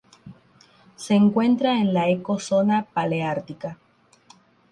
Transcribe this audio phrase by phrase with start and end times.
[0.95, 3.77] Se encuentra en la ecozona paleártica.